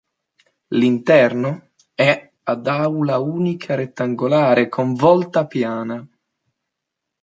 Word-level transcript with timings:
L'interno 0.69 1.69
è 1.93 2.31
ad 2.41 2.65
aula 2.65 3.19
unica 3.19 3.75
rettangolare 3.75 4.67
con 4.67 4.95
volta 4.95 5.45
piana. 5.45 6.03